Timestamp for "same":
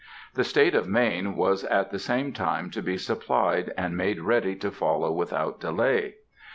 1.99-2.33